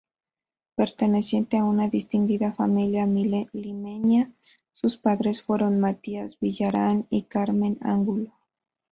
Perteneciente 0.73 1.59
a 1.59 1.63
una 1.63 1.87
distinguida 1.87 2.51
familia 2.53 3.05
limeña, 3.05 4.33
sus 4.73 4.97
padres 4.97 5.43
fueron 5.43 5.79
Matías 5.79 6.39
Villarán 6.39 7.05
y 7.11 7.25
Carmen 7.25 7.77
Angulo. 7.81 8.31